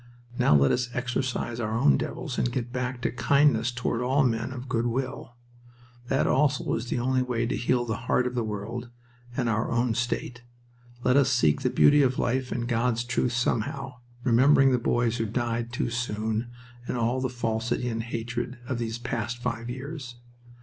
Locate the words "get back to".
2.51-3.11